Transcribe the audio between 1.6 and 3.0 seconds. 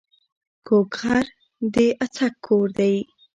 د اڅک کور دی